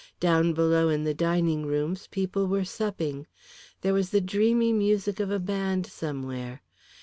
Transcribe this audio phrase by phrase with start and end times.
[0.19, 3.27] Down below in the dining rooms people were supping,
[3.81, 6.63] there was the dreamy music of a band somewhere.